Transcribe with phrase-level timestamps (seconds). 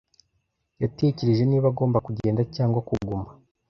[0.81, 3.29] Yatekereje niba agomba kugenda cyangwa kuguma.